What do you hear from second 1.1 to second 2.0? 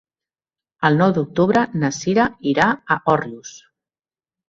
d'octubre na